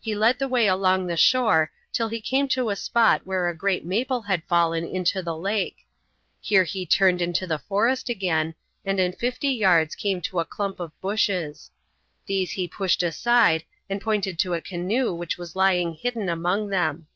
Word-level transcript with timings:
He 0.00 0.16
led 0.16 0.40
the 0.40 0.48
way 0.48 0.66
along 0.66 1.06
the 1.06 1.16
shore 1.16 1.70
until 1.92 2.08
he 2.08 2.20
came 2.20 2.48
to 2.48 2.68
a 2.68 2.74
spot 2.74 3.24
where 3.24 3.46
a 3.48 3.56
great 3.56 3.84
maple 3.84 4.22
had 4.22 4.42
fallen 4.48 4.82
into 4.84 5.22
the 5.22 5.36
lake; 5.36 5.86
here 6.40 6.64
he 6.64 6.84
turned 6.84 7.22
into 7.22 7.46
the 7.46 7.60
forest 7.60 8.08
again, 8.08 8.56
and 8.84 8.98
in 8.98 9.12
fifty 9.12 9.50
yards 9.50 9.94
came 9.94 10.20
to 10.22 10.40
a 10.40 10.44
clump 10.44 10.80
of 10.80 11.00
bushes; 11.00 11.70
these 12.26 12.50
he 12.50 12.66
pushed 12.66 13.04
aside 13.04 13.62
and 13.88 14.00
pointed 14.00 14.36
to 14.40 14.54
a 14.54 14.60
canoe 14.60 15.14
which 15.14 15.38
was 15.38 15.54
lying 15.54 15.94
hidden 15.94 16.28
among 16.28 16.70
them. 16.70 17.06